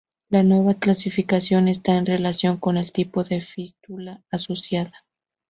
La 0.31 0.41
nueva 0.41 0.73
clasificación 0.79 1.67
está 1.67 1.95
en 1.95 2.07
relación 2.07 2.57
con 2.57 2.75
el 2.77 2.91
tipo 2.91 3.23
de 3.23 3.39
fístula 3.39 4.23
asociada. 4.31 5.05